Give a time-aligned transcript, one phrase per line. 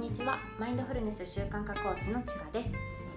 [0.00, 0.38] んにちは。
[0.58, 2.70] マインドフルネス習慣化コーチのちかです。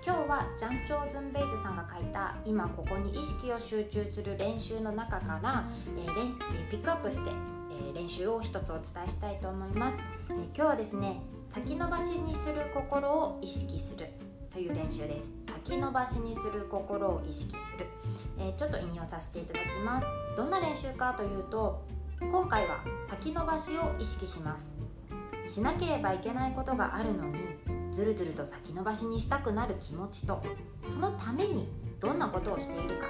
[0.00, 6.32] 今日はジャン・チョーズンベイズさんが書いた今ここに意識を集中する練習の中から、えー、練
[6.70, 7.32] ピックアップして、
[7.72, 9.96] えー、練習を一つお伝えしたいと思います、
[10.30, 14.06] えー、今日はですね先延ばしにする心を意識する
[14.52, 15.32] という練習です。
[15.48, 17.86] 先延ばしにする心を意識する、
[18.38, 20.06] えちょっと引用させていただきます。
[20.36, 21.84] どんな練習かというと
[22.20, 24.72] 今回は先延ばしを意識します。
[25.48, 27.38] しなければいけないことがあるのに
[27.90, 30.42] ずるずると先延ばしにしたくなる気持ちと
[30.88, 31.68] そのために
[32.00, 33.06] どんなことをしているか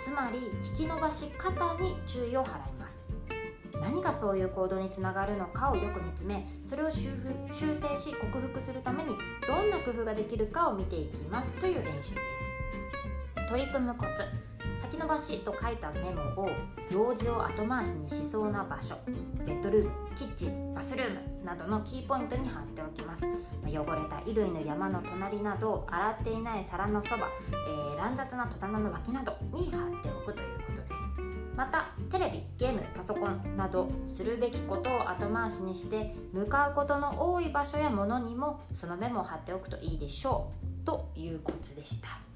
[0.00, 3.04] つまり引き伸ばし方に注意を払います。
[3.80, 7.10] 何がそういう行動につながるのかをよく見つめそれを修
[7.50, 13.48] 正し克服するためにどんな工夫ができるかを見ていきますという練習です。
[13.48, 14.51] 取り組むコツ。
[14.92, 16.50] 先延ばしと書いたメモを
[16.90, 18.94] 用事を後回しにしそうな場所
[19.46, 23.26] ベッドルームキッチンバスルームなどのキーポイントに貼っておきます。
[23.26, 31.56] ま汚れた衣類の山の隣など洗っていない皿のそば、えー、乱雑な戸棚の脇などに貼っておくということです。
[31.56, 40.50] またテレビゲームパソコンなどするべきことを後回しにして向かうことの多い場所やものにもそのメモを貼っておくといいでしょ
[40.82, 40.84] う。
[40.84, 42.31] というコツでした。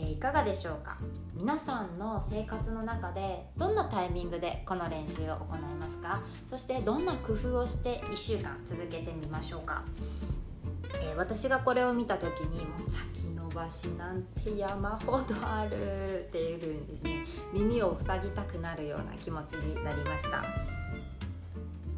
[0.00, 0.96] え、いかがでしょうか？
[1.34, 6.20] 皆さんの生活の中でどんなタイミングでこの練習を行いますか？
[6.46, 9.82] そしてどんな工夫をして1週間続けてみましょうか、
[11.00, 20.44] えー、私がこれを見た時にもう先延ばしなんて山ほどあるっていう風にですね耳を塞ぎたくなるような気持ちになりました。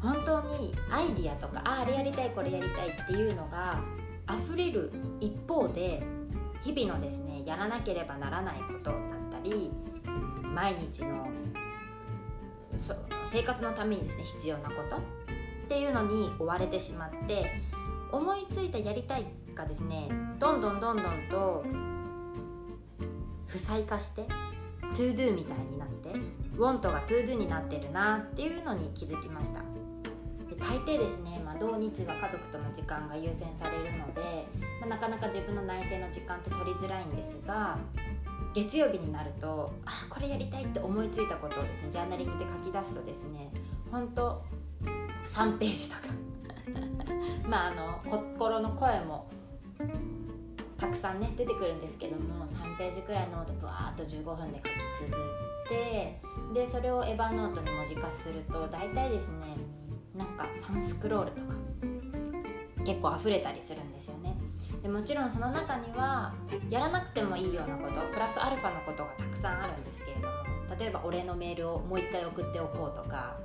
[0.01, 3.79] 本当にアイディアとかああれやりたいこれやりたいっていうのが
[4.27, 6.01] 溢れる一方で
[6.63, 8.97] 日々のですねやらなければならないことだっ
[9.31, 9.71] たり
[10.43, 11.27] 毎日の
[13.31, 14.99] 生活のためにですね必要なことっ
[15.67, 17.61] ていうのに追われてしまって
[18.11, 19.25] 思いついたやりたい
[19.55, 20.09] がですね
[20.39, 21.63] どんどんどんどんと
[23.47, 24.25] 負債化して
[24.93, 26.09] ToDo みたいになって
[26.57, 29.61] Want が ToDo になってるなっていうのに気づきました。
[30.61, 34.47] 大抵ですね、まあ、土日は家族との時間が優先されるので、
[34.79, 37.77] まあ、なかなか自分の内省の時間って取りづらいんですが
[38.53, 43.51] 月曜日になるとあこれやりたいって思いついたことをですねジャーナリングで書き出すとですね
[43.91, 44.43] ほんと
[45.25, 46.13] 3ページとか。
[47.47, 49.27] まああの心の声も
[50.77, 55.21] たくさんね出てくるんですけども3ページくらいノートブワーッと15分で書き綴
[55.65, 56.21] って
[56.53, 59.57] でそれをエヴァノートに文字化すると大体ですね
[60.15, 61.55] なんか3スクロールとか
[62.83, 64.35] 結構溢れたりするんですよね。
[64.81, 66.33] でもちろんその中には
[66.69, 70.33] やらなくてもいいようなことプラスアルファのことがたくさんあるんですけれども
[70.79, 73.35] 例えばお礼のメールをもう一回送っておこうとか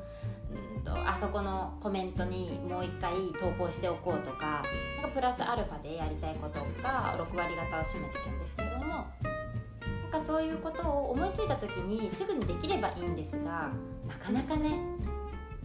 [0.77, 4.63] うんとあそこのコメントにもう一回投稿しておこうとか
[4.97, 13.71] なんかプラスアルファでやりたいことが6割方を占めてるんですけどもなんかそういうことを思いついた時にすぐにできればいいんですが
[14.09, 14.96] なかなかね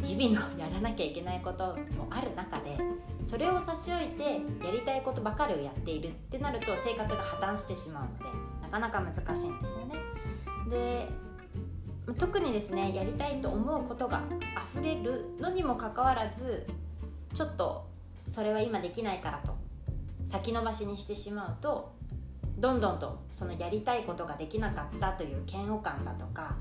[0.04, 2.78] 日々のやらなきゃいけないこともある中で
[3.24, 9.50] それを差し置いてやりたいことばかりをやっているってなると生活が破綻してしまうのでなかなか難しいんですよ
[9.86, 9.96] ね。
[10.70, 11.10] で
[12.18, 14.24] 特にですねやりたいと思うことが
[14.74, 16.66] 溢れるのにもかかわらず
[17.34, 17.88] ちょっと
[18.28, 19.56] それは今できないからと
[20.28, 21.94] 先延ばしにしてしまうと
[22.58, 26.56] どんどんとそのやりたいことができなかったという嫌悪感だとか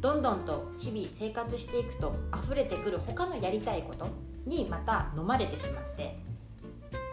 [0.00, 4.08] どんどんと日々生活していくと溢れてくる他のやりたいこと
[4.46, 6.18] にまた飲まれてしまって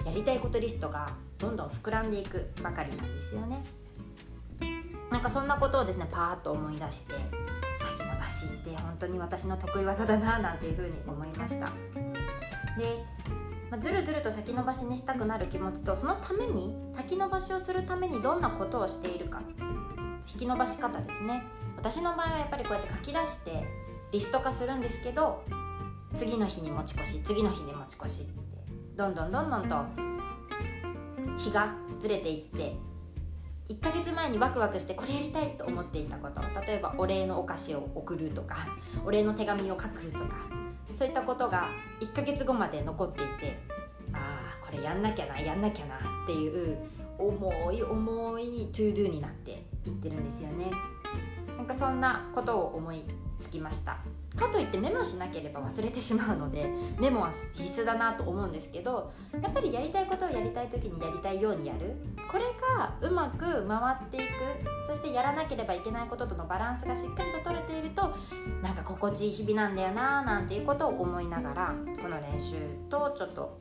[0.06, 3.64] やりたいことリストがどんどん膨らんでいくばかりなんですよね。
[5.12, 7.14] なんかそんなことをですねパーッと思い出して
[7.76, 11.68] 先延ばしって本当に私の得意技だななんていうふうに思いました。
[12.78, 13.04] で、
[13.70, 19.42] まあ、ずるずると先延ばしにしたくなる気持ちとそのために先延ばしをするためにどんなことをしているか。
[20.34, 21.44] 引き伸ばし方ですね。
[21.78, 23.66] 私の場合はやっぱりこうやって書き出して
[24.12, 25.44] リスト化するんですけど
[26.14, 28.34] 次の日に持ち越し次の日に持ち越しって
[28.96, 29.76] どんどんどんどんと
[31.38, 32.76] 日がずれていって
[33.70, 38.56] 1ヶ月前にワクワクしてこれやりたいと思っていたこと例えばお礼のお菓子を送るとか
[39.06, 40.38] お礼の手紙を書くとか
[40.90, 41.70] そういったことが
[42.00, 43.60] 1ヶ月後まで残っていて
[44.14, 46.78] ああこれやんなきゃなやんなきゃなっていう
[47.20, 50.66] 重い重い to do になっていってるんですよね。
[51.58, 53.04] なんかそんなことを思い
[53.40, 53.98] つきました。
[54.36, 56.70] かといってメモしなければ忘れてしまうので
[57.00, 59.12] メモは必須だなと思うんですけど
[59.42, 61.96] やっぱりやりたいことをやりたい時にやりたいようにやる。
[62.30, 62.44] これ
[62.78, 64.26] がうまく回っていく。
[64.86, 68.16] そしてやらなければいけないこととのバランスがしっかりと取れていると
[68.62, 72.56] なんか心地いい日々なんだよななんていうことを思いながらこの練習
[72.90, 73.60] とちょっと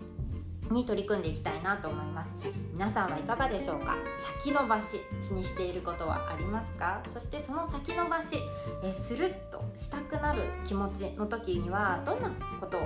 [0.70, 2.34] に取り組んでいきたいなと思います。
[2.72, 3.96] 皆さんはいかがでしょうか？
[4.40, 5.00] 先延ばし
[5.32, 7.02] にしていることはありますか？
[7.08, 8.36] そしてその先延ばし
[8.82, 12.30] えスルッとしたくなる気持ちの時にはどんな
[12.60, 12.80] ことを、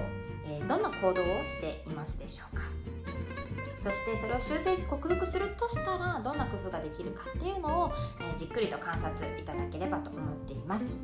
[0.46, 2.62] え、どんな行動をしていますでしょうか？
[3.78, 10.94] そしてそれを修正し克服するとしたらどんな工夫ができるかっていうのを、え、じっくりと観察いただければと思っています。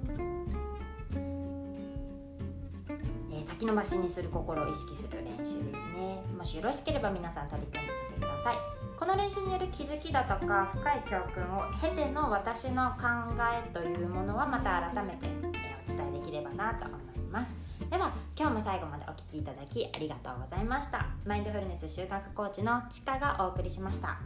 [3.58, 5.54] 先延ばしにする心を意識する練習です
[5.96, 8.56] ねもしよろしければ皆さん取り組んでみてください
[8.98, 13.06] この練習による気づきだとか深い教訓を経ての私の考
[13.40, 15.28] えというものはまた改めて
[15.88, 17.54] お伝えできればなと思います
[17.90, 24.18] では今日も最後までお聴きいただきありがとうございましたマインドフルネス修学コーチのちかがお送りしました